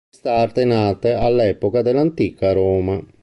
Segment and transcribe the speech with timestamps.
[0.09, 2.99] Questa arte è nata all'epoca dell'Antica Roma.